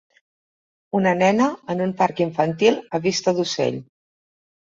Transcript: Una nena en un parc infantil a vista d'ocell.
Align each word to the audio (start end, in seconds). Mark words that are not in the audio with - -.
Una 0.99 1.11
nena 1.17 1.49
en 1.73 1.83
un 1.85 1.93
parc 2.01 2.23
infantil 2.25 2.79
a 2.99 3.01
vista 3.09 3.37
d'ocell. 3.41 3.77